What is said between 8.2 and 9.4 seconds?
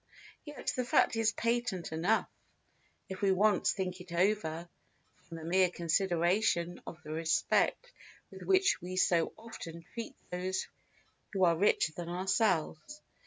with which we so